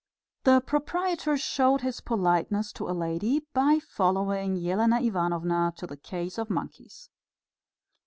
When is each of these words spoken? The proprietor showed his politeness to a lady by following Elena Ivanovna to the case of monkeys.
The 0.45 0.61
proprietor 0.61 1.37
showed 1.37 1.81
his 1.81 2.01
politeness 2.01 2.71
to 2.73 2.89
a 2.89 2.89
lady 2.91 3.45
by 3.53 3.77
following 3.77 4.57
Elena 4.57 4.99
Ivanovna 4.99 5.73
to 5.77 5.85
the 5.85 5.95
case 5.95 6.39
of 6.39 6.49
monkeys. 6.49 7.11